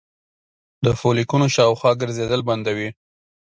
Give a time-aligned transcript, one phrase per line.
[0.85, 2.89] د فولیکونو شاوخوا ګرځیدل بندوي